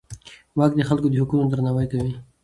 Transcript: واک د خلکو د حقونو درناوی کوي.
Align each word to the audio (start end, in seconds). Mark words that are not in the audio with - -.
واک 0.57 0.71
د 0.75 0.81
خلکو 0.89 1.07
د 1.09 1.13
حقونو 1.21 1.45
درناوی 1.51 1.87
کوي. 1.91 2.13